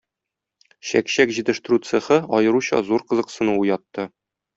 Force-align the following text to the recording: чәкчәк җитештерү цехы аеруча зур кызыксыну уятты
чәкчәк 0.91 1.33
җитештерү 1.37 1.79
цехы 1.89 2.17
аеруча 2.39 2.81
зур 2.89 3.05
кызыксыну 3.13 3.55
уятты 3.65 4.09